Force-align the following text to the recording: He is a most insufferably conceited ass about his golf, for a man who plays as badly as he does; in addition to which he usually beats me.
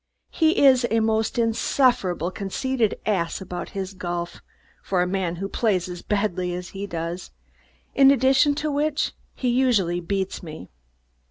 He 0.31 0.65
is 0.65 0.83
a 0.89 0.99
most 0.99 1.37
insufferably 1.37 2.31
conceited 2.31 2.99
ass 3.05 3.39
about 3.39 3.69
his 3.77 3.93
golf, 3.93 4.41
for 4.81 5.03
a 5.03 5.05
man 5.05 5.35
who 5.35 5.47
plays 5.47 5.87
as 5.87 6.01
badly 6.01 6.55
as 6.55 6.69
he 6.69 6.87
does; 6.87 7.29
in 7.93 8.09
addition 8.09 8.55
to 8.55 8.71
which 8.71 9.11
he 9.35 9.49
usually 9.49 9.99
beats 9.99 10.41
me. 10.41 10.71